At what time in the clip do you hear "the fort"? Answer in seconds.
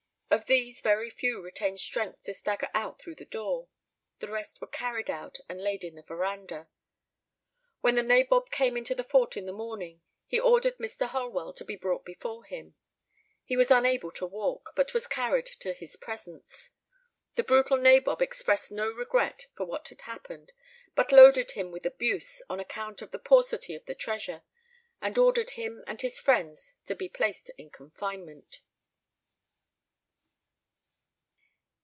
8.95-9.35